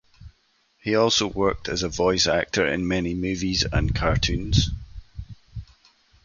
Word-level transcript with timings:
He 0.79 0.95
also 0.95 1.27
worked 1.27 1.69
as 1.69 1.83
voice 1.83 2.25
actor 2.25 2.65
in 2.65 2.87
many 2.87 3.13
movies 3.13 3.63
and 3.71 3.93
cartoons. 3.93 4.71